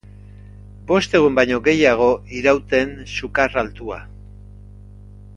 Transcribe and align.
Bost 0.91 1.11
egun 1.19 1.35
baino 1.39 1.59
gehiago 1.67 2.07
irauten 2.39 2.95
sukar 3.17 3.57
altua. 3.63 3.99